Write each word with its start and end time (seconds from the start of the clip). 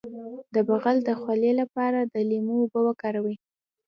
د 0.53 0.55
بغل 0.69 0.97
د 1.07 1.09
خولې 1.21 1.51
لپاره 1.61 1.99
د 2.01 2.13
لیمو 2.29 2.55
اوبه 2.61 2.79
وکاروئ 2.87 3.35